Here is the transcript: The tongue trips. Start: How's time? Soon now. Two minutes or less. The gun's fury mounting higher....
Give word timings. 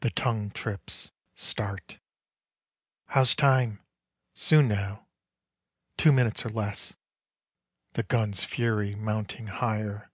The 0.00 0.10
tongue 0.10 0.50
trips. 0.50 1.10
Start: 1.34 2.00
How's 3.06 3.34
time? 3.34 3.80
Soon 4.34 4.68
now. 4.68 5.06
Two 5.96 6.12
minutes 6.12 6.44
or 6.44 6.50
less. 6.50 6.96
The 7.94 8.02
gun's 8.02 8.44
fury 8.44 8.94
mounting 8.94 9.46
higher.... 9.46 10.10